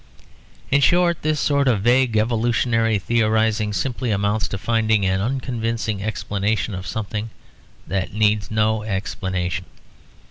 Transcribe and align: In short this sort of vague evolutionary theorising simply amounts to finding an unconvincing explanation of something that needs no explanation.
In 0.71 0.81
short 0.81 1.21
this 1.21 1.39
sort 1.39 1.67
of 1.67 1.81
vague 1.83 2.17
evolutionary 2.17 2.97
theorising 2.97 3.71
simply 3.71 4.09
amounts 4.09 4.47
to 4.47 4.57
finding 4.57 5.05
an 5.05 5.21
unconvincing 5.21 6.01
explanation 6.01 6.73
of 6.73 6.87
something 6.87 7.29
that 7.85 8.11
needs 8.11 8.49
no 8.49 8.81
explanation. 8.81 9.65